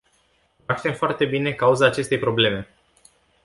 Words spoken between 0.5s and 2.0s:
Cunoaștem foarte bine cauza